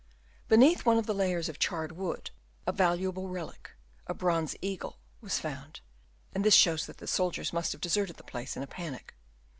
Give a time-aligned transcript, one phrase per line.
[0.49, 2.31] Be neath one of the layers of charred wood,
[2.65, 3.73] a valuable relic,
[4.07, 5.79] a bronze eagle, was found;
[6.33, 9.13] and this shows that the soldiers must have deserted the place in a panic.